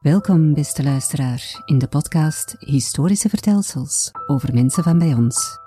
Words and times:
Welkom, 0.00 0.54
beste 0.54 0.82
luisteraar, 0.82 1.62
in 1.64 1.78
de 1.78 1.88
podcast 1.88 2.56
Historische 2.58 3.28
Vertelsels 3.28 4.10
over 4.26 4.54
mensen 4.54 4.82
van 4.82 4.98
bij 4.98 5.14
ons. 5.14 5.59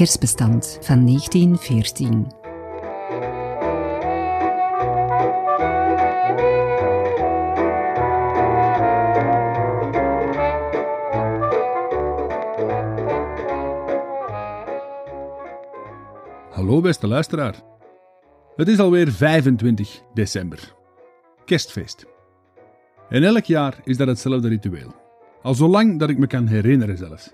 Kerstbestand 0.00 0.78
van 0.80 1.06
1914. 1.06 2.26
Hallo 16.50 16.80
beste 16.80 17.06
luisteraar. 17.06 17.54
Het 18.56 18.68
is 18.68 18.78
alweer 18.78 19.12
25 19.12 20.02
december. 20.14 20.74
Kerstfeest. 21.44 22.06
En 23.08 23.24
elk 23.24 23.44
jaar 23.44 23.80
is 23.84 23.96
dat 23.96 24.08
hetzelfde 24.08 24.48
ritueel. 24.48 24.94
Al 25.42 25.54
zolang 25.54 25.98
dat 25.98 26.10
ik 26.10 26.18
me 26.18 26.26
kan 26.26 26.46
herinneren 26.46 26.96
zelfs. 26.96 27.32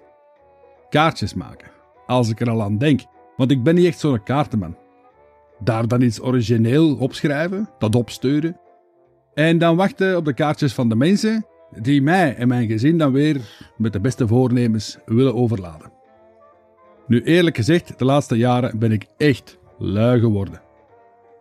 Kaartjes 0.88 1.34
maken, 1.34 1.70
als 2.06 2.28
ik 2.28 2.40
er 2.40 2.50
al 2.50 2.62
aan 2.62 2.78
denk, 2.78 3.00
want 3.36 3.50
ik 3.50 3.62
ben 3.62 3.74
niet 3.74 3.86
echt 3.86 3.98
zo'n 3.98 4.22
kaartenman. 4.22 4.76
Daar 5.58 5.88
dan 5.88 6.02
iets 6.02 6.22
origineel 6.22 6.96
opschrijven, 6.96 7.68
dat 7.78 7.94
opsturen. 7.94 8.60
En 9.34 9.58
dan 9.58 9.76
wachten 9.76 10.16
op 10.16 10.24
de 10.24 10.34
kaartjes 10.34 10.74
van 10.74 10.88
de 10.88 10.96
mensen 10.96 11.46
die 11.70 12.02
mij 12.02 12.36
en 12.36 12.48
mijn 12.48 12.68
gezin 12.68 12.98
dan 12.98 13.12
weer 13.12 13.40
met 13.76 13.92
de 13.92 14.00
beste 14.00 14.26
voornemens 14.26 14.98
willen 15.06 15.34
overladen. 15.34 15.92
Nu 17.06 17.22
eerlijk 17.22 17.56
gezegd, 17.56 17.98
de 17.98 18.04
laatste 18.04 18.36
jaren 18.36 18.78
ben 18.78 18.92
ik 18.92 19.06
echt 19.16 19.58
lui 19.78 20.20
geworden. 20.20 20.60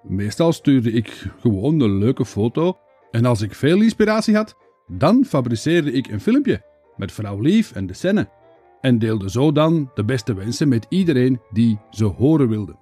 Meestal 0.03 0.53
stuurde 0.53 0.91
ik 0.91 1.31
gewoon 1.39 1.79
een 1.79 1.97
leuke 1.97 2.25
foto 2.25 2.77
en 3.11 3.25
als 3.25 3.41
ik 3.41 3.55
veel 3.55 3.81
inspiratie 3.81 4.35
had, 4.35 4.55
dan 4.88 5.25
fabriceerde 5.25 5.91
ik 5.91 6.07
een 6.07 6.22
filmpje 6.22 6.61
met 6.95 7.11
vrouw 7.11 7.39
Lief 7.39 7.72
en 7.72 7.88
de 7.88 7.94
scène 7.94 8.29
en 8.86 9.00
deelde 9.00 9.30
zo 9.30 9.52
dan 9.52 9.91
de 9.94 10.05
beste 10.05 10.33
wensen 10.33 10.67
met 10.67 10.86
iedereen 10.89 11.41
die 11.52 11.80
ze 11.89 12.03
horen 12.05 12.50
wilde. 12.50 12.75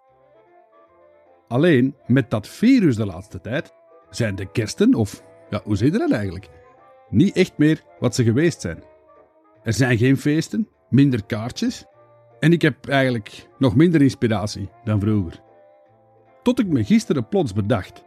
Alleen 1.47 1.95
met 2.07 2.29
dat 2.29 2.47
virus 2.47 2.95
de 2.95 3.05
laatste 3.05 3.41
tijd 3.41 3.73
zijn 4.09 4.35
de 4.35 4.51
kersten, 4.51 4.93
of 4.93 5.23
ja, 5.49 5.61
hoe 5.63 5.75
zit 5.75 5.93
dat 5.93 6.11
eigenlijk, 6.11 6.49
niet 7.09 7.35
echt 7.35 7.57
meer 7.57 7.83
wat 7.99 8.15
ze 8.15 8.23
geweest 8.23 8.61
zijn. 8.61 8.83
Er 9.63 9.73
zijn 9.73 9.97
geen 9.97 10.17
feesten, 10.17 10.67
minder 10.89 11.25
kaartjes 11.25 11.85
en 12.39 12.51
ik 12.51 12.61
heb 12.61 12.87
eigenlijk 12.87 13.49
nog 13.57 13.75
minder 13.75 14.01
inspiratie 14.01 14.69
dan 14.83 14.99
vroeger. 14.99 15.41
Tot 16.41 16.59
ik 16.59 16.67
me 16.67 16.83
gisteren 16.83 17.27
plots 17.27 17.53
bedacht: 17.53 18.03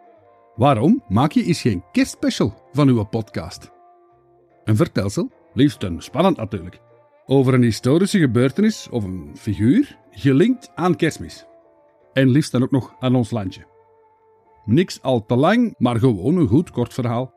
waarom 0.57 1.03
maak 1.09 1.33
je 1.33 1.45
eens 1.45 1.61
geen 1.61 1.85
kerstspecial 1.93 2.69
van 2.73 2.89
uw 2.89 3.05
podcast? 3.05 3.71
Een 4.65 4.77
vertelsel, 4.77 5.31
liefst 5.55 5.83
een 5.83 6.03
spannend 6.03 6.37
natuurlijk, 6.37 6.85
over 7.27 7.55
een 7.55 7.63
historische 7.63 8.19
gebeurtenis 8.19 8.89
of 8.89 9.05
een 9.05 9.31
figuur 9.37 9.99
gelinkt 10.11 10.71
aan 10.75 10.97
kerstmis. 10.97 11.45
En 12.13 12.29
liefst 12.29 12.53
dan 12.53 12.63
ook 12.63 12.71
nog 12.71 12.97
aan 13.01 13.15
ons 13.15 13.31
landje. 13.31 13.67
Niks 14.65 15.03
al 15.03 15.27
te 15.27 15.37
lang, 15.37 15.75
maar 15.79 15.99
gewoon 15.99 16.37
een 16.37 16.49
goed 16.49 16.71
kort 16.71 16.95
verhaal. 16.95 17.35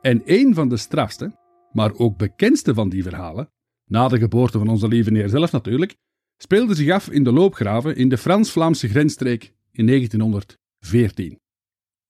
En 0.00 0.22
een 0.24 0.54
van 0.54 0.68
de 0.68 0.76
strafste, 0.76 1.36
maar 1.72 1.94
ook 1.94 2.16
bekendste 2.16 2.74
van 2.74 2.88
die 2.88 3.02
verhalen, 3.02 3.50
na 3.86 4.08
de 4.08 4.18
geboorte 4.18 4.58
van 4.58 4.68
onze 4.68 4.88
lieve 4.88 5.14
Heer 5.14 5.28
zelf 5.28 5.52
natuurlijk, 5.52 5.96
speelde 6.36 6.74
zich 6.74 6.90
af 6.90 7.10
in 7.10 7.24
de 7.24 7.32
loopgraven 7.32 7.96
in 7.96 8.08
de 8.08 8.18
Frans-Vlaamse 8.18 8.88
grensstreek 8.88 9.54
in 9.72 9.86
1914. 9.86 11.38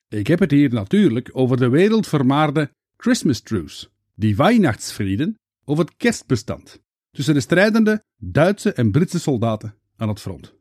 Ik 0.09 0.27
heb 0.27 0.39
het 0.39 0.51
hier 0.51 0.73
natuurlijk 0.73 1.31
over 1.33 1.57
de 1.57 1.69
wereldvermaarde 1.69 2.71
Christmas 2.97 3.41
Truce, 3.41 3.89
die 4.15 4.37
Weihnachtsfrieden 4.37 5.37
of 5.69 5.79
het 5.79 5.97
kerstbestand 5.97 6.83
tussen 7.11 7.35
de 7.35 7.41
strijdende 7.41 8.05
Duitse 8.17 8.73
en 8.73 8.91
Britse 8.91 9.19
soldaten 9.19 9.75
aan 9.97 10.09
het 10.09 10.21
front. 10.21 10.55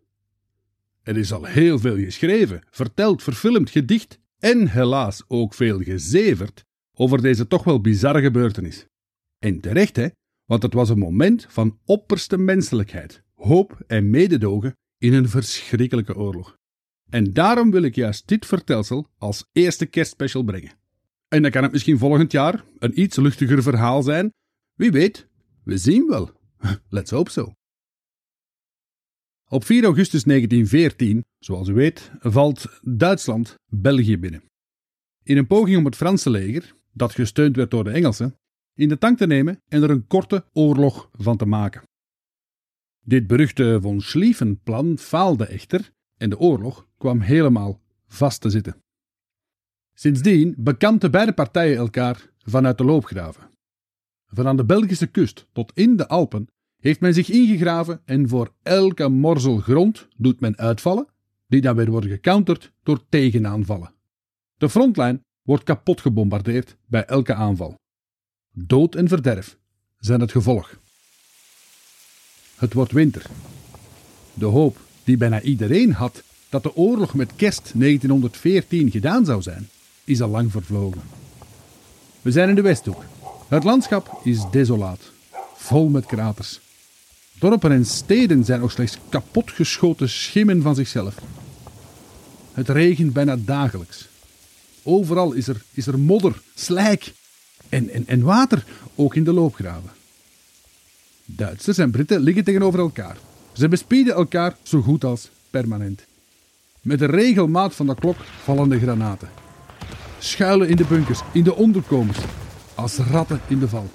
Er 1.04 1.18
is 1.18 1.32
al 1.32 1.44
heel 1.44 1.80
veel 1.80 1.96
geschreven, 1.96 2.64
verteld, 2.70 3.24
verfilmd, 3.24 3.70
gedicht 3.70 4.20
en 4.40 4.68
helaas 4.68 5.24
ook 5.28 5.54
veel 5.54 5.80
gezeverd 5.80 6.66
over 6.94 7.22
deze 7.22 7.48
toch 7.48 7.64
wel 7.64 7.82
bizarre 7.82 8.22
gebeurtenis. 8.22 8.86
En 9.40 9.60
terecht, 9.60 9.96
hè, 9.96 10.08
want 10.46 10.64
het 10.64 10.74
was 10.74 10.90
een 10.90 11.00
moment 11.00 11.46
van 11.50 11.80
opperste 11.86 12.38
menselijkheid, 12.38 13.24
hoop 13.36 13.84
en 13.88 14.10
mededogen 14.10 14.78
in 14.98 15.14
een 15.14 15.30
verschrikkelijke 15.30 16.16
oorlog. 16.16 16.58
En 17.10 17.34
daarom 17.34 17.72
wil 17.72 17.84
ik 17.84 17.96
juist 17.96 18.28
dit 18.28 18.46
vertelsel 18.46 19.08
als 19.18 19.46
eerste 19.52 19.86
kerstspecial 19.86 20.44
brengen. 20.44 20.72
En 21.28 21.42
dan 21.42 21.52
kan 21.52 21.64
het 21.64 21.72
misschien 21.72 21.98
volgend 21.98 22.32
jaar 22.32 22.64
een 22.80 23.02
iets 23.02 23.16
luchtiger 23.18 23.64
verhaal 23.64 24.04
zijn. 24.04 24.34
Wie 24.78 24.92
weet, 24.92 25.28
we 25.64 25.78
zien 25.78 26.08
wel. 26.08 26.32
Let's 26.90 27.12
hope 27.12 27.32
so. 27.32 27.54
Op 29.50 29.64
4 29.64 29.84
augustus 29.84 30.24
1914, 30.24 31.26
zoals 31.40 31.68
u 31.68 31.74
weet, 31.74 32.12
valt 32.20 32.80
Duitsland 32.82 33.56
België 33.66 34.18
binnen. 34.18 34.44
In 35.24 35.38
een 35.38 35.48
poging 35.48 35.78
om 35.78 35.86
het 35.86 35.96
Franse 35.96 36.30
leger, 36.30 36.74
dat 36.94 37.14
gesteund 37.14 37.56
werd 37.56 37.72
door 37.72 37.84
de 37.84 37.90
Engelsen, 37.90 38.36
in 38.74 38.90
de 38.90 38.98
tank 38.98 39.18
te 39.18 39.28
nemen 39.28 39.62
en 39.68 39.84
er 39.84 39.90
een 39.90 40.08
korte 40.08 40.46
oorlog 40.54 41.10
van 41.12 41.38
te 41.38 41.46
maken. 41.46 41.84
Dit 43.04 43.28
beruchte 43.28 43.80
von 43.82 44.02
Schlieffen-plan 44.02 44.98
faalde 44.98 45.46
echter 45.46 45.92
en 46.18 46.30
de 46.30 46.40
oorlog 46.40 46.88
kwam 46.98 47.20
helemaal 47.20 47.82
vast 48.08 48.42
te 48.42 48.50
zitten. 48.50 48.84
Sindsdien 49.94 50.56
bekampten 50.58 51.12
beide 51.12 51.34
partijen 51.34 51.78
elkaar 51.78 52.30
vanuit 52.38 52.78
de 52.78 52.84
loopgraven. 52.84 53.57
Van 54.28 54.48
aan 54.48 54.58
de 54.58 54.66
Belgische 54.66 55.08
kust 55.08 55.48
tot 55.54 55.72
in 55.76 55.96
de 55.96 56.08
Alpen 56.08 56.48
heeft 56.80 57.00
men 57.00 57.14
zich 57.14 57.30
ingegraven 57.30 58.02
en 58.06 58.30
voor 58.30 58.54
elke 58.64 59.08
morzel 59.08 59.58
grond 59.58 60.08
doet 60.18 60.40
men 60.40 60.58
uitvallen, 60.58 61.08
die 61.48 61.62
dan 61.62 61.76
weer 61.76 61.92
worden 61.92 62.10
gecounterd 62.10 62.72
door 62.84 63.04
tegenaanvallen. 63.10 63.94
De 64.58 64.70
frontlijn 64.70 65.24
wordt 65.42 65.64
kapot 65.64 66.02
gebombardeerd 66.02 66.78
bij 66.86 67.06
elke 67.06 67.34
aanval. 67.34 67.76
Dood 68.54 68.96
en 68.96 69.08
verderf 69.08 69.58
zijn 70.00 70.22
het 70.22 70.32
gevolg. 70.32 70.80
Het 72.56 72.74
wordt 72.74 72.92
winter. 72.92 73.26
De 74.34 74.46
hoop 74.46 74.78
die 75.04 75.18
bijna 75.18 75.42
iedereen 75.42 75.94
had 75.94 76.24
dat 76.50 76.64
de 76.64 76.76
oorlog 76.76 77.14
met 77.14 77.36
kerst 77.36 77.72
1914 77.76 78.92
gedaan 78.92 79.26
zou 79.26 79.42
zijn, 79.42 79.70
is 80.04 80.22
al 80.22 80.30
lang 80.30 80.52
vervlogen. 80.52 81.02
We 82.22 82.32
zijn 82.32 82.50
in 82.50 82.56
de 82.56 82.62
Westhoek. 82.62 83.04
Het 83.48 83.64
landschap 83.64 84.20
is 84.24 84.40
desolaat, 84.52 85.00
vol 85.56 85.90
met 85.90 86.06
kraters. 86.06 86.60
Dorpen 87.40 87.72
en 87.72 87.86
steden 87.86 88.46
zijn 88.46 88.60
nog 88.60 88.72
slechts 88.72 88.98
kapotgeschoten 89.10 90.10
schimmen 90.10 90.62
van 90.62 90.76
zichzelf. 90.76 91.16
Het 92.54 92.70
regent 92.70 93.14
bijna 93.14 93.36
dagelijks. 93.40 94.08
Overal 94.84 95.34
is 95.34 95.48
er, 95.48 95.62
is 95.72 95.88
er 95.88 96.00
modder, 96.00 96.42
slijk 96.56 97.14
en, 97.70 97.90
en, 97.90 98.08
en 98.08 98.22
water, 98.22 98.66
ook 98.96 99.16
in 99.16 99.24
de 99.24 99.34
loopgraven. 99.34 99.90
Duitsers 101.26 101.78
en 101.78 101.92
Britten 101.92 102.20
liggen 102.20 102.44
tegenover 102.44 102.80
elkaar. 102.80 103.18
Ze 103.54 103.68
bespieden 103.68 104.14
elkaar 104.14 104.58
zo 104.64 104.82
goed 104.82 105.04
als 105.04 105.30
permanent. 105.50 106.06
Met 106.82 107.00
de 107.00 107.06
regelmaat 107.06 107.76
van 107.76 107.88
de 107.88 107.96
klok 107.96 108.18
vallen 108.44 108.70
de 108.70 108.80
granaten. 108.80 109.30
Schuilen 110.20 110.70
in 110.70 110.76
de 110.76 110.86
bunkers, 110.86 111.22
in 111.34 111.44
de 111.44 111.56
onderkomens, 111.56 112.18
als 112.78 112.98
ratten 112.98 113.42
in 113.48 113.60
de 113.60 113.68
val. 113.68 113.90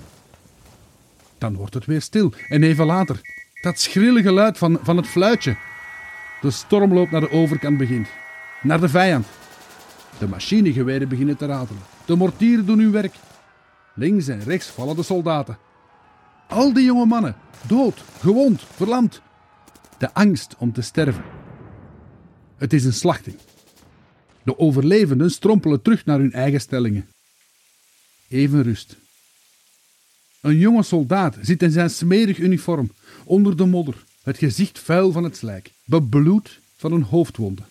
Dan 1.38 1.54
wordt 1.54 1.74
het 1.74 1.86
weer 1.86 2.00
stil 2.00 2.32
en 2.48 2.62
even 2.62 2.86
later, 2.86 3.20
dat 3.62 3.80
schrille 3.80 4.22
geluid 4.22 4.58
van, 4.58 4.78
van 4.82 4.96
het 4.96 5.06
fluitje. 5.06 5.56
De 6.40 6.50
stormloop 6.50 7.10
naar 7.10 7.20
de 7.20 7.30
overkant 7.30 7.78
begint, 7.78 8.08
naar 8.62 8.80
de 8.80 8.88
vijand. 8.88 9.26
De 10.18 10.28
machinegeweren 10.28 11.08
beginnen 11.08 11.36
te 11.36 11.46
ratelen. 11.46 11.82
De 12.04 12.16
mortieren 12.16 12.66
doen 12.66 12.78
hun 12.78 12.92
werk. 12.92 13.14
Links 13.94 14.28
en 14.28 14.42
rechts 14.44 14.66
vallen 14.68 14.96
de 14.96 15.02
soldaten. 15.02 15.58
Al 16.48 16.72
die 16.72 16.84
jonge 16.84 17.06
mannen, 17.06 17.36
dood, 17.66 18.04
gewond, 18.20 18.62
verlamd. 18.62 19.22
De 19.98 20.14
angst 20.14 20.54
om 20.58 20.72
te 20.72 20.82
sterven. 20.82 21.24
Het 22.56 22.72
is 22.72 22.84
een 22.84 22.92
slachting. 22.92 23.36
De 24.42 24.58
overlevenden 24.58 25.30
strompelen 25.30 25.82
terug 25.82 26.04
naar 26.04 26.18
hun 26.18 26.32
eigen 26.32 26.60
stellingen. 26.60 27.08
Even 28.32 28.62
rust. 28.62 28.96
Een 30.40 30.58
jonge 30.58 30.82
soldaat 30.82 31.36
zit 31.40 31.62
in 31.62 31.70
zijn 31.70 31.90
smerig 31.90 32.38
uniform, 32.38 32.90
onder 33.24 33.56
de 33.56 33.64
modder, 33.64 34.04
het 34.22 34.38
gezicht 34.38 34.78
vuil 34.78 35.12
van 35.12 35.24
het 35.24 35.36
slijk, 35.36 35.72
bebloed 35.84 36.60
van 36.76 36.92
een 36.92 37.02
hoofdwonde. 37.02 37.62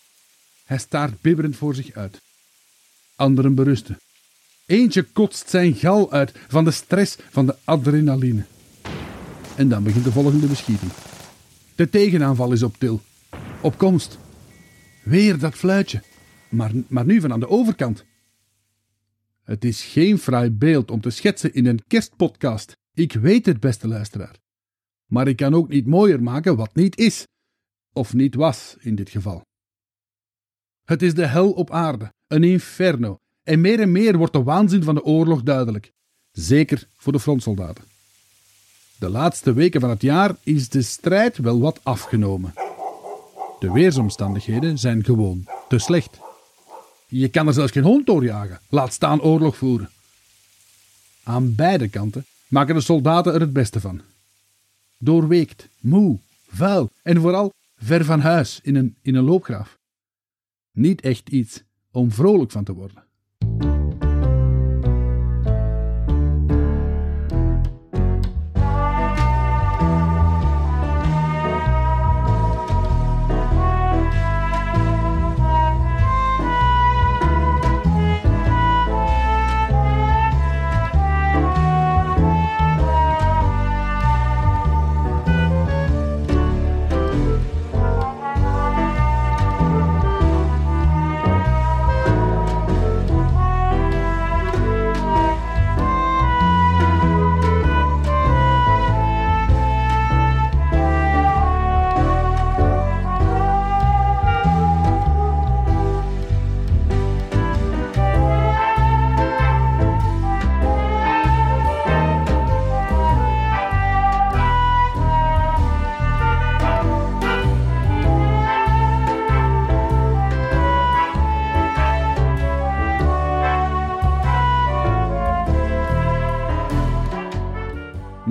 Hij 0.64 0.78
staart 0.78 1.20
bibberend 1.20 1.56
voor 1.56 1.74
zich 1.74 1.92
uit. 1.92 2.20
Anderen 3.16 3.54
berusten. 3.54 3.98
Eentje 4.66 5.02
kotst 5.02 5.50
zijn 5.50 5.74
gal 5.74 6.12
uit 6.12 6.32
van 6.48 6.64
de 6.64 6.70
stress 6.70 7.16
van 7.30 7.46
de 7.46 7.56
adrenaline. 7.64 8.44
En 9.56 9.68
dan 9.68 9.82
begint 9.82 10.04
de 10.04 10.12
volgende 10.12 10.46
beschieting. 10.46 10.92
De 11.74 11.88
tegenaanval 11.88 12.52
is 12.52 12.62
op 12.62 12.76
til. 12.78 13.00
Op 13.60 13.78
komst. 13.78 14.18
Weer 15.02 15.38
dat 15.38 15.54
fluitje. 15.54 16.02
Maar, 16.48 16.70
maar 16.88 17.04
nu 17.04 17.20
van 17.20 17.32
aan 17.32 17.40
de 17.40 17.48
overkant. 17.48 18.04
Het 19.44 19.64
is 19.64 19.84
geen 19.84 20.18
fraai 20.18 20.50
beeld 20.50 20.90
om 20.90 21.00
te 21.00 21.10
schetsen 21.10 21.54
in 21.54 21.66
een 21.66 21.84
kerstpodcast. 21.86 22.76
Ik 22.94 23.12
weet 23.12 23.46
het, 23.46 23.60
beste 23.60 23.88
luisteraar. 23.88 24.36
Maar 25.06 25.28
ik 25.28 25.36
kan 25.36 25.54
ook 25.54 25.68
niet 25.68 25.86
mooier 25.86 26.22
maken 26.22 26.56
wat 26.56 26.74
niet 26.74 26.98
is. 26.98 27.26
Of 27.92 28.14
niet 28.14 28.34
was 28.34 28.76
in 28.80 28.94
dit 28.94 29.10
geval. 29.10 29.44
Het 30.84 31.02
is 31.02 31.14
de 31.14 31.26
hel 31.26 31.52
op 31.52 31.70
aarde, 31.70 32.12
een 32.26 32.44
inferno. 32.44 33.18
En 33.42 33.60
meer 33.60 33.80
en 33.80 33.92
meer 33.92 34.16
wordt 34.16 34.32
de 34.32 34.42
waanzin 34.42 34.82
van 34.82 34.94
de 34.94 35.04
oorlog 35.04 35.42
duidelijk. 35.42 35.92
Zeker 36.32 36.88
voor 36.96 37.12
de 37.12 37.20
frontsoldaten. 37.20 37.84
De 38.98 39.08
laatste 39.08 39.52
weken 39.52 39.80
van 39.80 39.90
het 39.90 40.02
jaar 40.02 40.36
is 40.42 40.68
de 40.68 40.82
strijd 40.82 41.36
wel 41.36 41.60
wat 41.60 41.80
afgenomen. 41.82 42.54
De 43.58 43.72
weersomstandigheden 43.72 44.78
zijn 44.78 45.04
gewoon 45.04 45.46
te 45.68 45.78
slecht. 45.78 46.18
Je 47.14 47.28
kan 47.28 47.46
er 47.46 47.52
zelfs 47.52 47.72
geen 47.72 47.82
hond 47.82 48.06
doorjagen, 48.06 48.60
laat 48.68 48.92
staan 48.92 49.20
oorlog 49.20 49.56
voeren. 49.56 49.90
Aan 51.22 51.54
beide 51.54 51.88
kanten 51.88 52.26
maken 52.48 52.74
de 52.74 52.80
soldaten 52.80 53.34
er 53.34 53.40
het 53.40 53.52
beste 53.52 53.80
van. 53.80 54.00
Doorweekt, 54.98 55.68
moe, 55.80 56.18
vuil 56.48 56.90
en 57.02 57.20
vooral 57.20 57.52
ver 57.76 58.04
van 58.04 58.20
huis 58.20 58.60
in 58.62 58.76
een, 58.76 58.96
in 59.02 59.14
een 59.14 59.24
loopgraaf. 59.24 59.78
Niet 60.70 61.00
echt 61.00 61.28
iets 61.28 61.62
om 61.90 62.12
vrolijk 62.12 62.50
van 62.50 62.64
te 62.64 62.72
worden. 62.72 63.04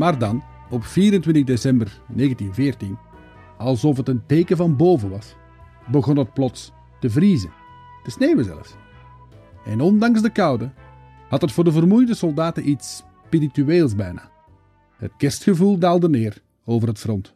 Maar 0.02 0.20
dan, 0.20 0.44
op 0.70 0.84
24 0.84 1.44
december 1.44 1.88
1914, 1.88 2.98
alsof 3.58 3.98
het 3.98 4.08
een 4.08 4.26
teken 4.26 4.58
van 4.58 4.76
boven 4.76 5.10
was, 5.10 5.36
begon 5.92 6.18
het 6.18 6.34
plots 6.34 6.72
te 7.00 7.10
vriezen, 7.10 7.52
te 8.04 8.12
sneeuwen 8.12 8.46
zelfs. 8.46 8.76
En 9.66 9.82
ondanks 9.82 10.22
de 10.22 10.32
koude 10.32 10.72
had 11.30 11.42
het 11.42 11.52
voor 11.52 11.64
de 11.64 11.72
vermoeide 11.72 12.16
soldaten 12.16 12.70
iets 12.70 13.04
spiritueels 13.26 13.96
bijna. 13.96 14.32
Het 14.98 15.12
kerstgevoel 15.18 15.78
daalde 15.78 16.10
neer 16.10 16.42
over 16.66 16.88
het 16.88 17.00
front. 17.00 17.34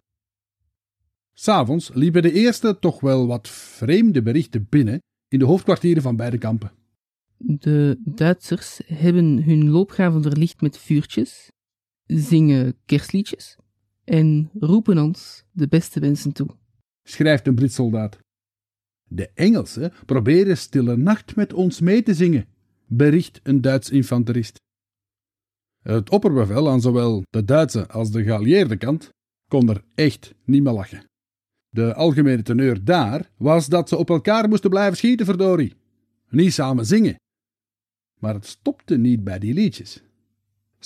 S'avonds 1.34 1.92
liepen 1.94 2.22
de 2.22 2.32
eerste 2.32 2.80
toch 2.80 3.00
wel 3.00 3.28
wat 3.28 3.50
vreemde 3.50 4.22
berichten 4.22 4.68
binnen 4.70 5.02
in 5.28 5.40
de 5.40 5.46
hoofdkwartieren 5.46 6.04
van 6.04 6.16
beide 6.16 6.38
kampen. 6.38 6.72
De 7.38 7.98
Duitsers 8.06 8.82
hebben 8.86 9.44
hun 9.44 9.70
loopgraven 9.70 10.22
verlicht 10.22 10.62
met 10.62 10.78
vuurtjes 10.78 11.54
zingen 12.06 12.76
kerstliedjes 12.86 13.58
en 14.04 14.50
roepen 14.60 14.98
ons 14.98 15.46
de 15.52 15.68
beste 15.68 16.00
wensen 16.00 16.32
toe. 16.32 16.48
Schrijft 17.04 17.48
een 17.48 17.56
Brits 17.56 17.76
soldaat. 17.76 18.18
De 19.08 19.30
Engelsen 19.34 19.94
proberen 20.06 20.58
stille 20.58 20.98
nacht 20.98 21.36
met 21.36 21.54
ons 21.54 21.80
mee 21.80 22.04
te 22.04 22.14
zingen, 22.14 22.48
bericht 22.88 23.40
een 23.44 23.62
Duits 23.62 23.90
infanterist. 23.90 24.60
Het 25.82 26.10
opperbevel 26.10 26.70
aan 26.70 26.82
zowel 26.82 27.24
de 27.30 27.44
Duitse 27.44 27.88
als 27.88 28.12
de 28.12 28.24
geallieerde 28.24 28.78
kant 28.78 29.10
kon 29.48 29.70
er 29.70 29.84
echt 29.96 30.34
niet 30.44 30.64
meer 30.64 30.74
lachen. 30.74 31.06
De 31.70 31.94
algemene 31.94 32.42
teneur 32.42 32.84
daar 32.84 33.30
was 33.38 33.68
dat 33.68 33.90
ze 33.90 33.98
op 33.98 34.10
elkaar 34.10 34.50
moesten 34.50 34.70
blijven 34.70 34.98
schieten, 34.98 35.26
verdorie. 35.26 35.74
Niet 36.30 36.54
samen 36.54 36.86
zingen. 36.86 37.16
Maar 38.20 38.34
het 38.34 38.46
stopte 38.46 38.98
niet 38.98 39.24
bij 39.24 39.40
die 39.40 39.54
liedjes. 39.54 40.04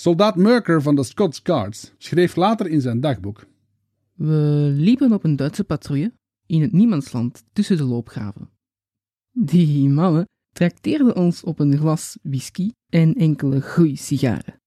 Soldaat 0.00 0.36
Merker 0.36 0.82
van 0.82 0.94
de 0.94 1.04
Scots 1.04 1.40
Guards 1.42 1.92
schreef 1.98 2.36
later 2.36 2.66
in 2.66 2.80
zijn 2.80 3.00
dagboek: 3.00 3.46
We 4.14 4.70
liepen 4.76 5.12
op 5.12 5.24
een 5.24 5.36
Duitse 5.36 5.64
patrouille 5.64 6.12
in 6.46 6.60
het 6.60 6.72
niemandsland 6.72 7.44
tussen 7.52 7.76
de 7.76 7.84
loopgraven. 7.84 8.50
Die 9.30 9.88
mannen 9.88 10.28
trakteerden 10.52 11.16
ons 11.16 11.44
op 11.44 11.58
een 11.58 11.76
glas 11.76 12.18
whisky 12.22 12.70
en 12.88 13.14
enkele 13.14 13.60
groeisigaren. 13.60 14.60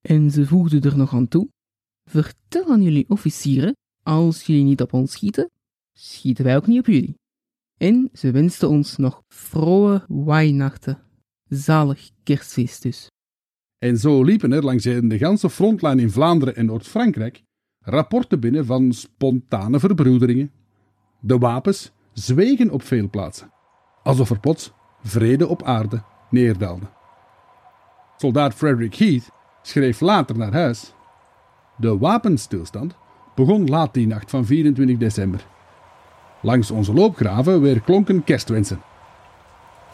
En 0.00 0.30
ze 0.30 0.46
voegden 0.46 0.82
er 0.82 0.96
nog 0.96 1.14
aan 1.14 1.28
toe: 1.28 1.48
Vertel 2.04 2.70
aan 2.70 2.82
jullie 2.82 3.08
officieren, 3.08 3.76
als 4.02 4.42
jullie 4.42 4.64
niet 4.64 4.80
op 4.80 4.92
ons 4.92 5.12
schieten, 5.12 5.50
schieten 5.92 6.44
wij 6.44 6.56
ook 6.56 6.66
niet 6.66 6.78
op 6.78 6.86
jullie. 6.86 7.18
En 7.76 8.08
ze 8.12 8.30
wensten 8.30 8.68
ons 8.68 8.96
nog 8.96 9.22
vroege 9.28 10.04
Weihnachten. 10.08 11.02
Zalig 11.48 12.10
kerstfeest 12.22 12.82
dus. 12.82 13.10
En 13.78 13.96
zo 13.96 14.22
liepen 14.22 14.52
er 14.52 14.64
langs 14.64 14.82
de 14.82 15.18
ganse 15.18 15.50
frontlijn 15.50 15.98
in 15.98 16.10
Vlaanderen 16.10 16.56
en 16.56 16.66
Noord-Frankrijk 16.66 17.42
rapporten 17.80 18.40
binnen 18.40 18.66
van 18.66 18.92
spontane 18.92 19.78
verbroederingen. 19.78 20.50
De 21.20 21.38
wapens 21.38 21.92
zwegen 22.12 22.70
op 22.70 22.82
veel 22.82 23.10
plaatsen, 23.10 23.52
alsof 24.02 24.30
er 24.30 24.40
plots 24.40 24.72
vrede 25.02 25.46
op 25.46 25.62
aarde 25.62 26.02
neerdaalde. 26.30 26.86
Soldaat 28.16 28.54
Frederick 28.54 28.94
Heath 28.94 29.30
schreef 29.62 30.00
later 30.00 30.38
naar 30.38 30.52
huis: 30.52 30.94
De 31.76 31.98
wapenstilstand 31.98 32.96
begon 33.34 33.66
laat 33.66 33.94
die 33.94 34.06
nacht 34.06 34.30
van 34.30 34.44
24 34.44 34.96
december. 34.96 35.46
Langs 36.42 36.70
onze 36.70 36.92
loopgraven 36.92 37.60
weer 37.60 37.80
klonken 37.80 38.24
kerstwensen. 38.24 38.80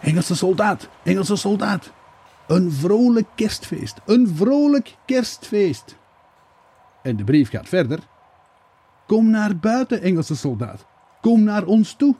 Engelse 0.01 0.37
soldaat, 0.37 0.89
Engelse 1.03 1.37
soldaat, 1.37 1.93
een 2.47 2.73
vrolijk 2.73 3.27
kerstfeest. 3.35 4.01
Een 4.07 4.29
vrolijk 4.29 4.97
kerstfeest. 5.07 5.97
En 7.03 7.17
de 7.17 7.25
brief 7.25 7.51
gaat 7.51 7.69
verder. 7.69 7.99
Kom 9.07 9.31
naar 9.31 9.57
buiten, 9.57 10.03
Engelse 10.03 10.37
soldaat. 10.37 10.87
Kom 11.21 11.43
naar 11.43 11.65
ons 11.65 11.95
toe. 11.95 12.15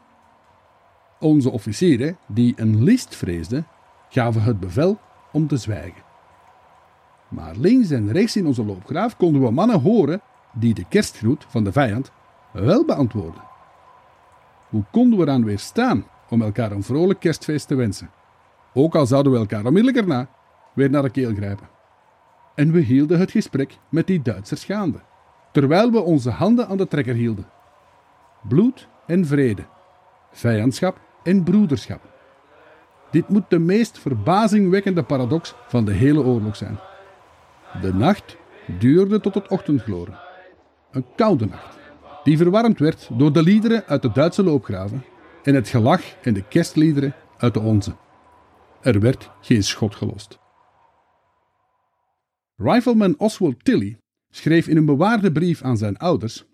Onze 1.21 1.51
officieren, 1.51 2.17
die 2.27 2.55
een 2.57 2.83
list 2.83 3.17
vreesden, 3.17 3.67
gaven 4.09 4.43
het 4.43 4.61
bevel 4.61 4.99
om 5.33 5.47
te 5.47 5.57
zwijgen. 5.57 6.03
Maar 7.29 7.57
links 7.57 7.91
en 7.91 8.13
rechts 8.13 8.37
in 8.37 8.47
onze 8.47 8.65
loopgraaf 8.65 9.17
konden 9.17 9.43
we 9.43 9.51
mannen 9.51 9.81
horen 9.81 10.21
die 10.53 10.75
de 10.75 10.85
kerstgroet 10.89 11.47
van 11.49 11.65
de 11.65 11.73
vijand 11.73 12.13
wel 12.53 12.85
beantwoorden. 12.85 13.43
Hoe 14.69 14.85
konden 14.91 15.19
we 15.19 15.25
eraan 15.25 15.45
weerstaan 15.45 16.07
om 16.29 16.43
elkaar 16.43 16.73
een 16.73 16.83
vrolijk 16.83 17.21
kerstfeest 17.21 17.69
te 17.69 17.75
wensen? 17.75 18.11
Ook 18.75 18.95
al 18.95 19.07
zouden 19.07 19.33
we 19.33 19.39
elkaar 19.39 19.65
onmiddellijk 19.65 19.97
erna 19.97 20.29
weer 20.75 20.91
naar 20.91 21.03
de 21.03 21.11
keel 21.11 21.35
grijpen. 21.35 21.69
En 22.55 22.73
we 22.73 22.81
hielden 22.81 23.19
het 23.19 23.31
gesprek 23.31 23.79
met 23.89 24.07
die 24.07 24.23
Duitsers 24.23 24.65
gaande, 24.65 24.99
terwijl 25.53 25.91
we 25.91 26.01
onze 26.01 26.31
handen 26.31 26.69
aan 26.69 26.77
de 26.77 26.89
trekker 26.89 27.15
hielden. 27.15 27.47
Bloed 28.49 28.89
en 29.07 29.27
vrede, 29.27 29.65
vijandschap 30.33 31.01
en 31.23 31.43
broederschap. 31.43 32.01
Dit 33.11 33.29
moet 33.29 33.45
de 33.49 33.59
meest 33.59 33.99
verbazingwekkende 33.99 35.03
paradox 35.03 35.55
van 35.67 35.85
de 35.85 35.93
hele 35.93 36.23
oorlog 36.23 36.57
zijn. 36.57 36.79
De 37.81 37.95
nacht 37.95 38.37
duurde 38.79 39.21
tot 39.21 39.35
het 39.35 39.49
ochtendgloren. 39.49 40.19
Een 40.91 41.05
koude 41.17 41.47
nacht, 41.47 41.79
die 42.25 42.37
verwarmd 42.37 42.79
werd 42.79 43.09
door 43.13 43.33
de 43.33 43.43
liederen 43.43 43.85
uit 43.87 44.03
de 44.03 44.13
Duitse 44.13 44.43
loopgraven 44.43 45.05
en 45.43 45.55
het 45.55 45.69
gelach 45.69 46.03
en 46.23 46.35
de 46.35 46.43
kerstliederen 46.43 47.15
uit 47.39 47.55
de 47.55 47.61
onze. 47.61 47.93
Er 48.83 49.01
werd 49.01 49.31
geen 49.41 49.63
schot 49.63 49.95
gelost. 49.95 50.39
Rifleman 52.57 53.19
Oswald 53.19 53.65
Tilley 53.65 53.99
schreef 54.31 54.67
in 54.69 54.77
een 54.77 54.85
bewaarde 54.85 55.33
brief 55.33 55.63
aan 55.63 55.77
zijn 55.77 55.97
ouders: 55.97 56.45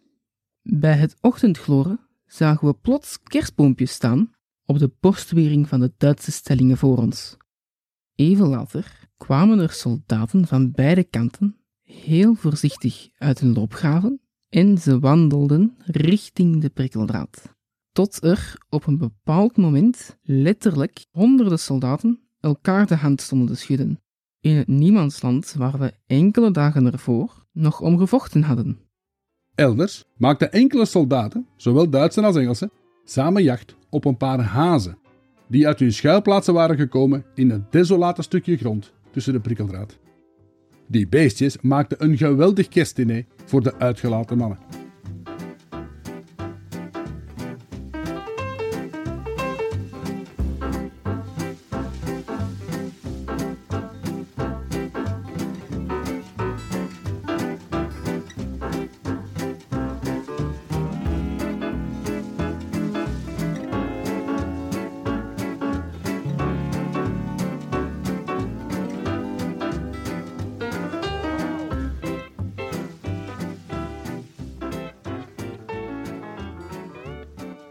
Bij 0.62 0.96
het 0.96 1.16
ochtendgloren 1.20 2.00
zagen 2.26 2.68
we 2.68 2.74
plots 2.74 3.22
kerstboompjes 3.22 3.92
staan 3.92 4.32
op 4.64 4.78
de 4.78 4.92
borstwering 5.00 5.68
van 5.68 5.80
de 5.80 5.92
Duitse 5.96 6.32
stellingen 6.32 6.76
voor 6.76 6.98
ons. 6.98 7.36
Even 8.14 8.46
later 8.46 9.08
kwamen 9.16 9.58
er 9.58 9.70
soldaten 9.70 10.46
van 10.46 10.70
beide 10.70 11.04
kanten 11.04 11.56
heel 11.82 12.34
voorzichtig 12.34 13.08
uit 13.18 13.38
hun 13.40 13.52
loopgraven 13.52 14.20
en 14.48 14.78
ze 14.78 14.98
wandelden 14.98 15.76
richting 15.84 16.60
de 16.60 16.70
prikkeldraad. 16.70 17.56
Tot 17.98 18.22
er 18.22 18.54
op 18.68 18.86
een 18.86 18.98
bepaald 18.98 19.56
moment 19.56 20.16
letterlijk 20.22 21.06
honderden 21.10 21.58
soldaten 21.58 22.20
elkaar 22.40 22.86
de 22.86 22.96
hand 22.96 23.20
stonden 23.20 23.48
te 23.48 23.54
schudden. 23.54 24.00
In 24.40 24.56
het 24.56 24.68
niemandsland 24.68 25.54
waar 25.56 25.78
we 25.78 25.92
enkele 26.06 26.50
dagen 26.50 26.92
ervoor 26.92 27.46
nog 27.52 27.80
om 27.80 27.98
gevochten 27.98 28.42
hadden. 28.42 28.78
Elders 29.54 30.04
maakten 30.16 30.52
enkele 30.52 30.84
soldaten, 30.84 31.46
zowel 31.56 31.90
Duitse 31.90 32.22
als 32.22 32.36
Engelse, 32.36 32.70
samen 33.04 33.42
jacht 33.42 33.76
op 33.90 34.04
een 34.04 34.16
paar 34.16 34.40
hazen, 34.40 34.98
die 35.48 35.66
uit 35.66 35.78
hun 35.78 35.92
schuilplaatsen 35.92 36.54
waren 36.54 36.76
gekomen 36.76 37.24
in 37.34 37.50
het 37.50 37.72
desolate 37.72 38.22
stukje 38.22 38.56
grond 38.56 38.92
tussen 39.10 39.32
de 39.32 39.40
prikkeldraad. 39.40 39.98
Die 40.86 41.08
beestjes 41.08 41.60
maakten 41.60 42.04
een 42.04 42.16
geweldig 42.16 42.68
kerstdiner 42.68 43.24
voor 43.44 43.62
de 43.62 43.78
uitgelaten 43.78 44.36
mannen. 44.36 44.77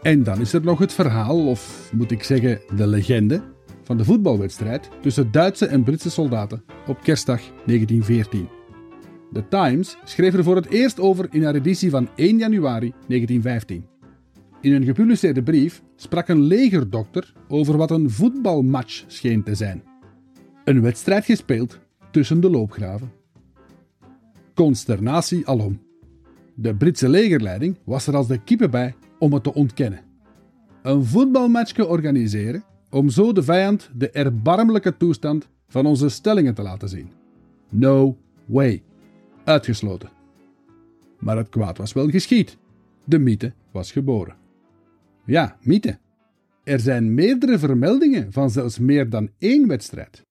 En 0.02 0.22
dan 0.22 0.40
is 0.40 0.52
er 0.52 0.62
nog 0.62 0.78
het 0.78 0.92
verhaal, 0.92 1.46
of 1.46 1.90
moet 1.94 2.10
ik 2.10 2.22
zeggen 2.22 2.60
de 2.76 2.86
legende, 2.86 3.42
van 3.82 3.96
de 3.96 4.04
voetbalwedstrijd 4.04 4.88
tussen 5.00 5.32
Duitse 5.32 5.66
en 5.66 5.82
Britse 5.82 6.10
soldaten 6.10 6.64
op 6.86 7.02
kerstdag 7.02 7.40
1914. 7.66 8.48
The 9.32 9.48
Times 9.48 9.96
schreef 10.04 10.34
er 10.34 10.44
voor 10.44 10.56
het 10.56 10.68
eerst 10.68 11.00
over 11.00 11.28
in 11.30 11.44
haar 11.44 11.54
editie 11.54 11.90
van 11.90 12.08
1 12.14 12.38
januari 12.38 12.92
1915. 13.06 13.86
In 14.60 14.72
een 14.72 14.84
gepubliceerde 14.84 15.42
brief 15.42 15.82
sprak 15.96 16.28
een 16.28 16.40
legerdokter 16.40 17.32
over 17.48 17.76
wat 17.76 17.90
een 17.90 18.10
voetbalmatch 18.10 19.04
scheen 19.06 19.42
te 19.42 19.54
zijn. 19.54 19.82
Een 20.64 20.82
wedstrijd 20.82 21.24
gespeeld 21.24 21.78
tussen 22.10 22.40
de 22.40 22.50
loopgraven. 22.50 23.12
Consternatie 24.54 25.46
alom. 25.46 25.80
De 26.54 26.74
Britse 26.74 27.08
legerleiding 27.08 27.78
was 27.84 28.06
er 28.06 28.16
als 28.16 28.26
de 28.26 28.38
kippen 28.38 28.70
bij 28.70 28.94
om 29.18 29.32
het 29.32 29.42
te 29.42 29.54
ontkennen. 29.54 30.00
Een 30.82 31.04
voetbalmatch 31.04 31.78
organiseren 31.78 32.64
om 32.90 33.10
zo 33.10 33.32
de 33.32 33.42
vijand 33.42 33.90
de 33.94 34.10
erbarmelijke 34.10 34.96
toestand 34.96 35.48
van 35.68 35.86
onze 35.86 36.08
stellingen 36.08 36.54
te 36.54 36.62
laten 36.62 36.88
zien. 36.88 37.10
No 37.70 38.16
way. 38.44 38.82
Uitgesloten. 39.44 40.10
Maar 41.18 41.36
het 41.36 41.48
kwaad 41.48 41.78
was 41.78 41.92
wel 41.92 42.08
geschied. 42.08 42.56
De 43.04 43.18
mythe 43.18 43.52
was 43.70 43.92
geboren. 43.92 44.36
Ja, 45.24 45.56
mythe. 45.62 45.98
Er 46.64 46.80
zijn 46.80 47.14
meerdere 47.14 47.58
vermeldingen 47.58 48.32
van 48.32 48.50
zelfs 48.50 48.78
meer 48.78 49.10
dan 49.10 49.30
één 49.38 49.68
wedstrijd. 49.68 50.22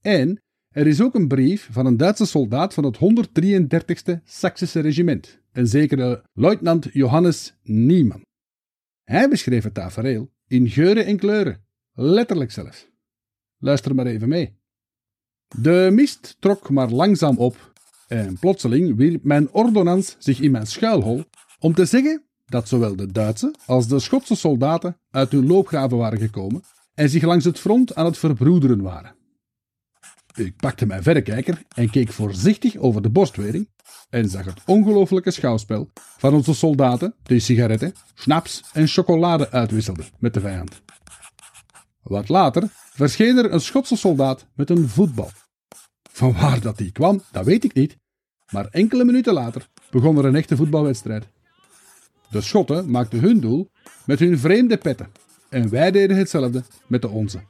En 0.00 0.40
er 0.70 0.86
is 0.86 1.00
ook 1.00 1.14
een 1.14 1.28
brief 1.28 1.68
van 1.72 1.86
een 1.86 1.96
Duitse 1.96 2.26
soldaat 2.26 2.74
van 2.74 2.84
het 2.84 2.98
133ste 2.98 4.22
Saksische 4.24 4.80
regiment, 4.80 5.41
een 5.52 5.66
zekere 5.66 6.24
luitenant 6.32 6.88
Johannes 6.92 7.54
Niemann. 7.62 8.26
Hij 9.04 9.28
beschreef 9.28 9.64
het 9.64 9.74
tafereel 9.74 10.30
in 10.46 10.68
geuren 10.68 11.06
en 11.06 11.16
kleuren, 11.16 11.64
letterlijk 11.92 12.50
zelfs. 12.50 12.88
Luister 13.58 13.94
maar 13.94 14.06
even 14.06 14.28
mee. 14.28 14.60
De 15.56 15.88
mist 15.92 16.36
trok 16.38 16.70
maar 16.70 16.90
langzaam 16.90 17.36
op 17.38 17.72
en 18.08 18.38
plotseling 18.38 18.96
wierp 18.96 19.24
mijn 19.24 19.50
ordonnans 19.50 20.16
zich 20.18 20.40
in 20.40 20.50
mijn 20.50 20.66
schuilhol 20.66 21.24
om 21.58 21.74
te 21.74 21.84
zeggen 21.84 22.22
dat 22.44 22.68
zowel 22.68 22.96
de 22.96 23.12
Duitse 23.12 23.54
als 23.66 23.88
de 23.88 23.98
Schotse 23.98 24.36
soldaten 24.36 24.96
uit 25.10 25.32
hun 25.32 25.46
loopgraven 25.46 25.96
waren 25.96 26.18
gekomen 26.18 26.62
en 26.94 27.08
zich 27.08 27.22
langs 27.22 27.44
het 27.44 27.58
front 27.58 27.94
aan 27.94 28.04
het 28.04 28.18
verbroederen 28.18 28.82
waren. 28.82 29.14
Ik 30.34 30.56
pakte 30.56 30.86
mijn 30.86 31.02
verrekijker 31.02 31.62
en 31.74 31.90
keek 31.90 32.12
voorzichtig 32.12 32.76
over 32.76 33.02
de 33.02 33.10
borstwering 33.10 33.68
en 34.10 34.28
zag 34.28 34.44
het 34.44 34.60
ongelooflijke 34.66 35.30
schouwspel 35.30 35.90
van 36.18 36.34
onze 36.34 36.54
soldaten 36.54 37.14
die 37.22 37.40
sigaretten, 37.40 37.92
snaps 38.14 38.62
en 38.72 38.88
chocolade 38.88 39.50
uitwisselden 39.50 40.06
met 40.18 40.34
de 40.34 40.40
vijand. 40.40 40.82
Wat 42.02 42.28
later 42.28 42.68
verscheen 42.72 43.38
er 43.38 43.52
een 43.52 43.60
Schotse 43.60 43.96
soldaat 43.96 44.46
met 44.54 44.70
een 44.70 44.88
voetbal. 44.88 45.30
Van 46.10 46.32
waar 46.32 46.60
dat 46.60 46.78
die 46.78 46.92
kwam, 46.92 47.22
dat 47.32 47.44
weet 47.44 47.64
ik 47.64 47.74
niet, 47.74 47.96
maar 48.50 48.66
enkele 48.66 49.04
minuten 49.04 49.32
later 49.32 49.68
begon 49.90 50.18
er 50.18 50.24
een 50.24 50.36
echte 50.36 50.56
voetbalwedstrijd. 50.56 51.28
De 52.30 52.40
Schotten 52.40 52.90
maakten 52.90 53.20
hun 53.20 53.40
doel 53.40 53.70
met 54.06 54.18
hun 54.18 54.38
vreemde 54.38 54.76
petten 54.76 55.12
en 55.48 55.70
wij 55.70 55.90
deden 55.90 56.16
hetzelfde 56.16 56.62
met 56.86 57.02
de 57.02 57.08
onze. 57.08 57.42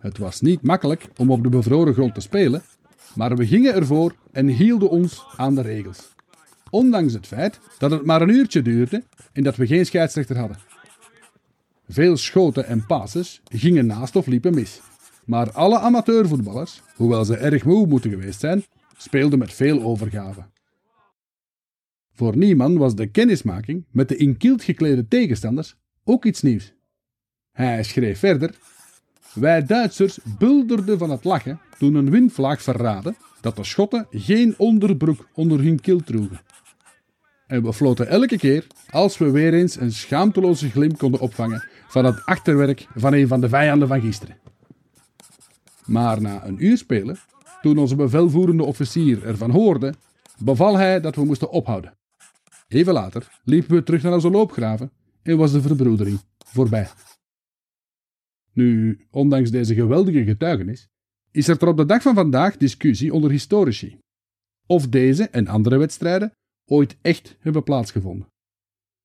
Het 0.00 0.18
was 0.18 0.40
niet 0.40 0.62
makkelijk 0.62 1.08
om 1.16 1.30
op 1.30 1.42
de 1.42 1.48
bevroren 1.48 1.94
grond 1.94 2.14
te 2.14 2.20
spelen, 2.20 2.62
maar 3.14 3.36
we 3.36 3.46
gingen 3.46 3.74
ervoor 3.74 4.14
en 4.32 4.46
hielden 4.46 4.90
ons 4.90 5.24
aan 5.36 5.54
de 5.54 5.60
regels. 5.60 6.14
Ondanks 6.70 7.12
het 7.12 7.26
feit 7.26 7.60
dat 7.78 7.90
het 7.90 8.04
maar 8.04 8.22
een 8.22 8.28
uurtje 8.28 8.62
duurde 8.62 9.04
en 9.32 9.42
dat 9.42 9.56
we 9.56 9.66
geen 9.66 9.86
scheidsrechter 9.86 10.38
hadden. 10.38 10.58
Veel 11.88 12.16
schoten 12.16 12.66
en 12.66 12.86
passes 12.86 13.40
gingen 13.44 13.86
naast 13.86 14.16
of 14.16 14.26
liepen 14.26 14.54
mis. 14.54 14.80
Maar 15.24 15.52
alle 15.52 15.78
amateurvoetballers, 15.78 16.82
hoewel 16.94 17.24
ze 17.24 17.36
erg 17.36 17.64
moe 17.64 17.86
moeten 17.86 18.10
geweest 18.10 18.40
zijn, 18.40 18.64
speelden 18.96 19.38
met 19.38 19.52
veel 19.52 19.82
overgave. 19.82 20.44
Voor 22.12 22.36
niemand 22.36 22.78
was 22.78 22.94
de 22.94 23.06
kennismaking 23.06 23.84
met 23.90 24.08
de 24.08 24.16
in 24.16 24.36
kielt 24.36 24.62
geklede 24.62 25.08
tegenstanders 25.08 25.76
ook 26.04 26.24
iets 26.24 26.42
nieuws. 26.42 26.74
Hij 27.52 27.82
schreef 27.82 28.18
verder 28.18 28.54
wij 29.32 29.64
Duitsers 29.64 30.18
bulderden 30.38 30.98
van 30.98 31.10
het 31.10 31.24
lachen 31.24 31.60
toen 31.78 31.94
een 31.94 32.10
windvlaag 32.10 32.62
verraadde 32.62 33.14
dat 33.40 33.56
de 33.56 33.64
Schotten 33.64 34.06
geen 34.10 34.54
onderbroek 34.56 35.28
onder 35.34 35.62
hun 35.62 35.80
keel 35.80 36.00
droegen. 36.00 36.40
En 37.46 37.62
we 37.62 37.72
floten 37.72 38.08
elke 38.08 38.36
keer 38.36 38.66
als 38.90 39.18
we 39.18 39.30
weer 39.30 39.54
eens 39.54 39.80
een 39.80 39.92
schaamteloze 39.92 40.70
glimp 40.70 40.98
konden 40.98 41.20
opvangen 41.20 41.64
van 41.88 42.04
het 42.04 42.24
achterwerk 42.24 42.86
van 42.94 43.12
een 43.12 43.28
van 43.28 43.40
de 43.40 43.48
vijanden 43.48 43.88
van 43.88 44.00
gisteren. 44.00 44.36
Maar 45.84 46.20
na 46.20 46.46
een 46.46 46.64
uur 46.64 46.76
spelen, 46.76 47.18
toen 47.62 47.78
onze 47.78 47.96
bevelvoerende 47.96 48.64
officier 48.64 49.26
ervan 49.26 49.50
hoorde, 49.50 49.94
beval 50.38 50.76
hij 50.76 51.00
dat 51.00 51.14
we 51.14 51.24
moesten 51.24 51.50
ophouden. 51.50 51.94
Even 52.68 52.92
later 52.92 53.28
liepen 53.44 53.74
we 53.74 53.82
terug 53.82 54.02
naar 54.02 54.12
onze 54.12 54.30
loopgraven 54.30 54.92
en 55.22 55.36
was 55.36 55.52
de 55.52 55.60
verbroedering 55.60 56.20
voorbij. 56.44 56.88
Nu, 58.52 59.00
ondanks 59.10 59.50
deze 59.50 59.74
geweldige 59.74 60.24
getuigenis, 60.24 60.88
is 61.30 61.48
er 61.48 61.68
op 61.68 61.76
de 61.76 61.86
dag 61.86 62.02
van 62.02 62.14
vandaag 62.14 62.56
discussie 62.56 63.12
onder 63.12 63.30
historici. 63.30 63.98
Of 64.66 64.88
deze 64.88 65.28
en 65.28 65.46
andere 65.46 65.76
wedstrijden 65.76 66.32
ooit 66.64 66.96
echt 67.02 67.36
hebben 67.38 67.62
plaatsgevonden. 67.62 68.28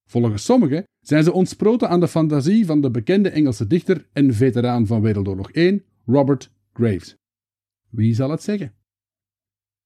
Volgens 0.08 0.46
sommigen 0.46 0.84
zijn 1.00 1.24
ze 1.24 1.34
ontsproten 1.34 1.90
aan 1.90 2.00
de 2.00 2.08
fantasie 2.08 2.66
van 2.66 2.82
de 2.82 2.92
bekende 2.92 3.30
Engelse 3.30 3.68
dichter 3.68 4.08
en 4.14 4.34
veteraan 4.34 4.88
van 4.88 5.02
Wereldoorlog 5.02 5.56
I, 5.56 5.84
Robert 6.06 6.52
Graves. 6.74 7.16
Wie 7.90 8.14
zal 8.14 8.30
het 8.30 8.44
zeggen? 8.44 8.74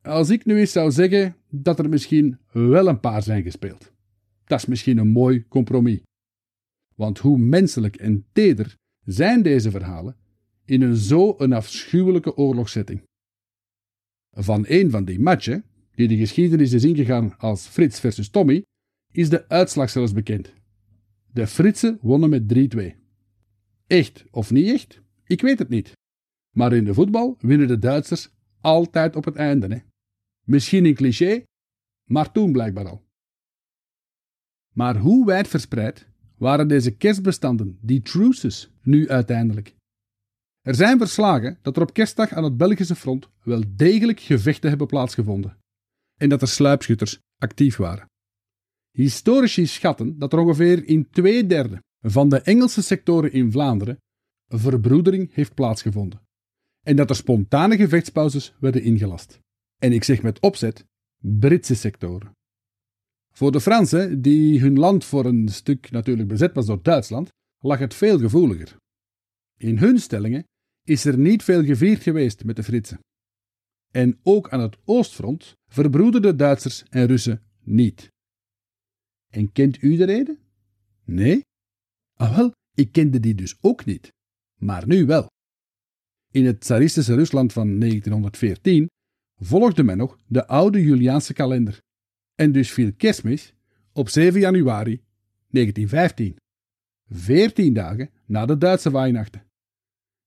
Als 0.02 0.30
ik 0.30 0.46
nu 0.46 0.60
eens 0.60 0.72
zou 0.72 0.92
zeggen 0.92 1.36
dat 1.50 1.80
er 1.80 1.90
misschien 1.90 2.40
wel 2.52 2.88
een 2.88 3.00
paar 3.00 3.24
zijn 3.24 3.44
gespeeld. 3.44 3.92
Dat 4.46 4.60
is 4.60 4.66
misschien 4.66 4.98
een 4.98 5.08
mooi 5.08 5.48
compromis. 5.48 6.02
Want 6.96 7.20
hoe 7.20 7.38
menselijk 7.38 7.96
en 7.96 8.26
teder 8.32 8.78
zijn 9.12 9.42
deze 9.42 9.72
verhalen 9.72 10.16
in 10.66 10.82
een 10.82 10.96
zo 10.96 11.36
een 11.38 11.54
afschuwelijke 11.54 12.36
oorlogszetting. 12.36 13.04
Van 14.32 14.66
een 14.68 14.90
van 14.90 15.06
die 15.06 15.20
matchen, 15.20 15.64
die 15.92 16.08
de 16.08 16.18
geschiedenis 16.18 16.74
is 16.74 16.84
ingegaan 16.84 17.38
als 17.38 17.68
Frits 17.68 18.00
versus 18.00 18.30
Tommy, 18.30 18.66
is 19.12 19.30
de 19.30 19.48
uitslag 19.48 19.90
zelfs 19.90 20.12
bekend. 20.12 20.54
De 21.34 21.48
Fritsen 21.48 21.98
wonnen 22.02 22.30
met 22.30 22.74
3-2. 22.76 22.96
Echt 23.88 24.26
of 24.32 24.52
niet 24.52 24.68
echt? 24.68 25.02
Ik 25.26 25.42
weet 25.42 25.60
het 25.60 25.70
niet. 25.70 25.92
Maar 26.56 26.74
in 26.74 26.84
de 26.84 26.94
voetbal 26.94 27.38
winnen 27.40 27.68
de 27.68 27.80
Duitsers 27.80 28.30
altijd 28.62 29.16
op 29.16 29.26
het 29.26 29.36
einde. 29.36 29.68
Hè? 29.68 29.80
Misschien 30.46 30.86
een 30.86 30.96
cliché, 30.96 31.44
maar 32.04 32.32
toen 32.32 32.52
blijkbaar 32.52 32.88
al. 32.88 33.08
Maar 34.74 34.98
hoe 34.98 35.26
wijd 35.26 35.48
verspreid 35.48 36.09
waren 36.40 36.68
deze 36.68 36.92
kerstbestanden, 36.92 37.78
die 37.82 38.02
truces, 38.02 38.72
nu 38.82 39.10
uiteindelijk? 39.10 39.76
Er 40.62 40.76
zijn 40.76 40.98
verslagen 40.98 41.58
dat 41.62 41.76
er 41.76 41.82
op 41.82 41.94
kerstdag 41.94 42.34
aan 42.34 42.44
het 42.44 42.58
Belgische 42.58 42.96
front 42.96 43.30
wel 43.44 43.64
degelijk 43.76 44.20
gevechten 44.20 44.70
hebben 44.70 44.88
plaatsgevonden 44.88 45.58
en 46.20 46.30
dat 46.30 46.42
er 46.42 46.48
sluipschutters 46.48 47.20
actief 47.38 47.76
waren. 47.76 48.08
Historici 48.92 49.66
schatten 49.66 50.20
dat 50.20 50.34
er 50.34 50.40
ongeveer 50.40 50.86
in 50.86 51.10
twee 51.10 51.46
derde 51.46 51.84
van 52.02 52.30
de 52.30 52.42
Engelse 52.42 52.82
sectoren 52.82 53.32
in 53.32 53.52
Vlaanderen 53.52 53.98
verbroedering 54.48 55.34
heeft 55.34 55.54
plaatsgevonden 55.54 56.22
en 56.86 56.96
dat 56.96 57.10
er 57.10 57.16
spontane 57.16 57.78
gevechtspauzes 57.78 58.54
werden 58.60 58.84
ingelast. 58.84 59.40
En 59.78 59.92
ik 59.92 60.04
zeg 60.04 60.22
met 60.22 60.40
opzet 60.40 60.86
Britse 61.18 61.76
sectoren. 61.76 62.32
Voor 63.32 63.52
de 63.52 63.62
Fransen, 63.62 64.22
die 64.22 64.60
hun 64.60 64.80
land 64.80 65.06
voor 65.06 65.26
een 65.26 65.50
stuk 65.50 65.92
natuurlijk 65.92 66.28
bezet 66.28 66.54
was 66.54 66.66
door 66.66 66.84
Duitsland, 66.84 67.30
lag 67.60 67.80
het 67.80 67.94
veel 67.94 68.20
gevoeliger. 68.20 68.76
In 69.58 69.78
hun 69.78 70.00
stellingen 70.00 70.44
is 70.84 71.06
er 71.06 71.18
niet 71.18 71.44
veel 71.44 71.64
gevierd 71.64 72.04
geweest 72.04 72.44
met 72.44 72.56
de 72.56 72.64
Fritsen. 72.64 73.00
En 73.92 74.20
ook 74.24 74.50
aan 74.50 74.60
het 74.60 74.78
oostfront 74.86 75.54
verbroederden 75.68 76.38
Duitsers 76.38 76.84
en 76.90 77.06
Russen 77.06 77.42
niet. 77.64 78.12
En 79.30 79.52
kent 79.52 79.82
u 79.82 79.96
de 79.96 80.04
reden? 80.04 80.40
Nee? 81.06 81.42
Ah 82.14 82.36
wel, 82.36 82.52
ik 82.74 82.92
kende 82.92 83.20
die 83.20 83.36
dus 83.36 83.58
ook 83.62 83.86
niet. 83.86 84.12
Maar 84.60 84.88
nu 84.88 85.06
wel. 85.06 85.28
In 86.32 86.46
het 86.46 86.60
tsaristische 86.60 87.16
Rusland 87.16 87.54
van 87.54 87.80
1914 87.80 88.88
volgde 89.36 89.84
men 89.84 89.98
nog 89.98 90.18
de 90.28 90.48
oude 90.48 90.84
Juliaanse 90.84 91.34
kalender. 91.34 91.80
En 92.40 92.52
dus 92.52 92.72
viel 92.72 92.92
kerstmis 92.98 93.54
op 93.94 94.10
7 94.10 94.40
januari 94.40 95.02
1915, 95.50 96.36
veertien 97.10 97.74
dagen 97.74 98.10
na 98.26 98.46
de 98.46 98.58
Duitse 98.58 98.92
waainachten. 98.92 99.44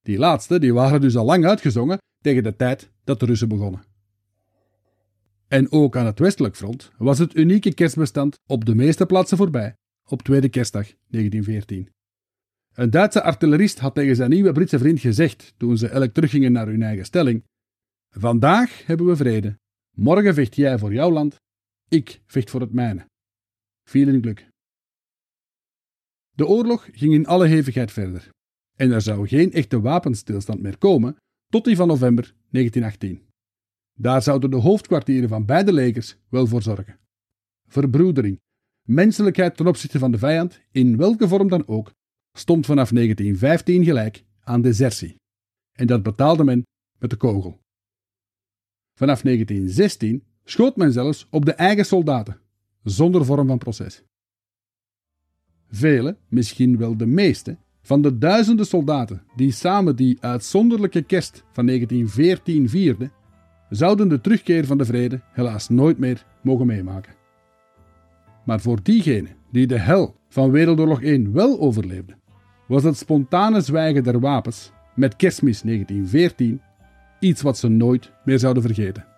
Die 0.03 0.19
laatste 0.19 0.59
die 0.59 0.75
waren 0.75 1.01
dus 1.01 1.17
al 1.17 1.25
lang 1.25 1.45
uitgezongen 1.45 1.99
tegen 2.23 2.43
de 2.43 2.57
tijd 2.57 2.91
dat 3.05 3.21
de 3.21 3.27
Russen 3.27 3.49
begonnen. 3.49 3.85
En 5.49 5.73
ook 5.73 5.97
aan 5.97 6.07
het 6.07 6.19
westelijk 6.19 6.57
front 6.57 6.91
was 6.99 7.19
het 7.19 7.37
unieke 7.37 7.75
kerstbestand 7.75 8.39
op 8.47 8.65
de 8.65 8.75
meeste 8.75 9.07
plaatsen 9.07 9.37
voorbij, 9.37 9.75
op 10.09 10.23
tweede 10.23 10.49
kerstdag 10.49 10.87
1914. 10.87 11.89
Een 12.75 12.91
Duitse 12.91 13.23
artillerist 13.23 13.79
had 13.79 13.95
tegen 13.95 14.17
zijn 14.17 14.31
nieuwe 14.31 14.53
Britse 14.53 14.79
vriend 14.79 15.01
gezegd 15.01 15.55
toen 15.57 15.79
ze 15.79 15.89
elk 15.89 16.13
teruggingen 16.13 16.53
naar 16.53 16.67
hun 16.67 16.83
eigen 16.83 17.05
stelling: 17.05 17.45
Vandaag 18.11 18.87
hebben 18.87 19.07
we 19.07 19.17
vrede. 19.17 19.59
Morgen 19.91 20.35
vecht 20.35 20.57
jij 20.57 20.79
voor 20.79 20.93
jouw 20.93 21.11
land, 21.11 21.41
ik 21.93 22.23
vecht 22.27 22.51
voor 22.51 22.61
het 22.61 22.73
mijne. 22.73 23.07
Veel 23.89 24.05
geluk. 24.05 24.49
De 26.35 26.47
oorlog 26.47 26.89
ging 26.93 27.13
in 27.15 27.27
alle 27.27 27.47
hevigheid 27.47 27.93
verder. 27.93 28.31
En 28.77 28.91
er 28.91 29.01
zou 29.01 29.29
geen 29.29 29.53
echte 29.53 29.81
wapenstilstand 29.81 30.63
meer 30.63 30.79
komen 30.79 31.17
tot 31.49 31.65
die 31.65 31.77
van 31.77 31.89
november 31.89 32.35
1918. 32.51 33.29
Daar 33.99 34.23
zouden 34.23 34.51
de 34.51 34.57
hoofdkwartieren 34.57 35.29
van 35.29 35.47
beide 35.47 35.73
legers 35.73 36.17
wel 36.29 36.47
voor 36.47 36.63
zorgen. 36.63 36.99
Verbroedering, 37.69 38.41
menselijkheid 38.89 39.57
ten 39.57 39.67
opzichte 39.67 39.99
van 39.99 40.11
de 40.13 40.19
vijand, 40.19 40.61
in 40.71 40.97
welke 40.97 41.29
vorm 41.29 41.49
dan 41.49 41.67
ook, 41.67 41.93
stond 42.33 42.67
vanaf 42.67 42.91
1915 42.91 43.85
gelijk 43.85 44.25
aan 44.41 44.63
desertie. 44.63 45.17
En 45.73 45.87
dat 45.87 46.03
betaalde 46.03 46.45
men 46.45 46.63
met 46.99 47.11
de 47.11 47.17
kogel. 47.17 47.61
Vanaf 48.99 49.23
1916 49.23 50.32
schoot 50.45 50.77
men 50.77 50.93
zelfs 50.93 51.27
op 51.31 51.45
de 51.45 51.53
eigen 51.53 51.85
soldaten, 51.85 52.41
zonder 52.83 53.25
vorm 53.25 53.47
van 53.47 53.59
proces. 53.59 54.03
Vele, 55.69 56.17
misschien 56.29 56.79
wel 56.79 56.97
de 56.97 57.07
meeste, 57.07 57.57
van 57.83 58.03
de 58.03 58.19
duizenden 58.19 58.67
soldaten 58.67 59.23
die 59.37 59.53
samen 59.53 59.97
die 59.97 60.19
uitzonderlijke 60.21 61.03
kerst 61.03 61.45
van 61.53 61.67
1914 61.67 62.69
vierden, 62.69 63.13
zouden 63.69 64.09
de 64.09 64.21
terugkeer 64.21 64.67
van 64.67 64.79
de 64.79 64.85
vrede 64.85 65.21
helaas 65.33 65.69
nooit 65.69 65.99
meer 65.99 66.27
mogen 66.43 66.67
meemaken. 66.67 67.15
Maar 68.45 68.61
voor 68.61 68.83
diegenen 68.83 69.37
die 69.51 69.67
de 69.67 69.79
hel 69.79 70.17
van 70.29 70.51
Wereldoorlog 70.51 71.03
1 71.03 71.33
wel 71.33 71.61
overleefden, 71.61 72.21
was 72.69 72.83
het 72.83 72.97
spontane 72.97 73.61
zwijgen 73.61 74.05
der 74.05 74.21
wapens 74.21 74.73
met 74.95 75.17
kerstmis 75.17 75.63
1914 75.63 76.61
iets 77.21 77.43
wat 77.43 77.59
ze 77.59 77.69
nooit 77.69 78.13
meer 78.25 78.39
zouden 78.39 78.63
vergeten. 78.63 79.12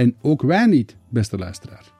En 0.00 0.16
ook 0.20 0.42
wij 0.42 0.66
niet, 0.66 0.96
beste 1.08 1.38
luisteraar. 1.38 1.92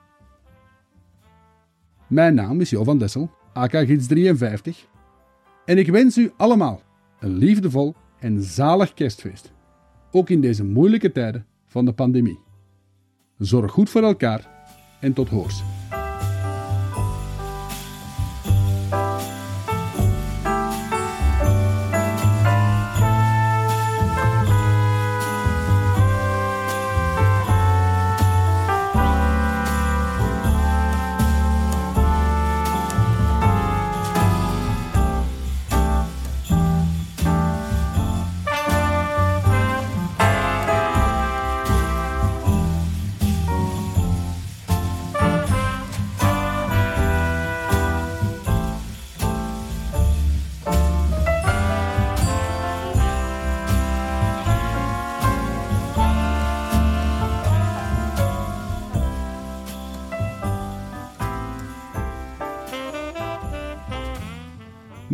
Mijn 2.07 2.33
naam 2.33 2.61
is 2.61 2.69
Jo 2.69 2.83
van 2.83 2.97
Dessel, 2.97 3.31
AK 3.53 3.71
Gids 3.71 4.07
53, 4.07 4.87
en 5.65 5.77
ik 5.77 5.87
wens 5.87 6.17
u 6.17 6.31
allemaal 6.37 6.81
een 7.19 7.33
liefdevol 7.33 7.95
en 8.19 8.41
zalig 8.41 8.93
kerstfeest, 8.93 9.51
ook 10.11 10.29
in 10.29 10.41
deze 10.41 10.63
moeilijke 10.63 11.11
tijden 11.11 11.45
van 11.67 11.85
de 11.85 11.93
pandemie. 11.93 12.39
Zorg 13.37 13.71
goed 13.71 13.89
voor 13.89 14.03
elkaar 14.03 14.49
en 14.99 15.13
tot 15.13 15.29
hoors. 15.29 15.63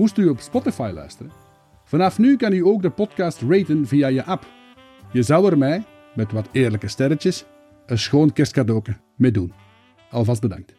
Moest 0.07 0.19
u 0.19 0.29
op 0.29 0.39
Spotify 0.39 0.91
luisteren? 0.93 1.31
Vanaf 1.83 2.17
nu 2.17 2.35
kan 2.35 2.53
u 2.53 2.65
ook 2.65 2.81
de 2.81 2.89
podcast 2.89 3.41
raten 3.41 3.87
via 3.87 4.07
je 4.07 4.23
app. 4.23 4.45
Je 5.11 5.23
zou 5.23 5.51
er 5.51 5.57
mij, 5.57 5.83
met 6.15 6.31
wat 6.31 6.49
eerlijke 6.51 6.87
sterretjes, 6.87 7.45
een 7.85 7.97
schoon 7.97 8.33
kerstcadeau 8.33 8.81
mee 9.15 9.31
doen. 9.31 9.53
Alvast 10.11 10.41
bedankt. 10.41 10.73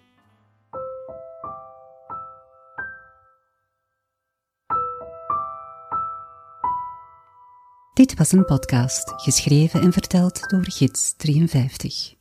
Dit 7.95 8.15
was 8.15 8.33
een 8.33 8.45
podcast, 8.45 9.13
geschreven 9.17 9.81
en 9.81 9.93
verteld 9.93 10.51
door 10.51 10.65
Gids 10.65 11.15
53. 11.17 12.18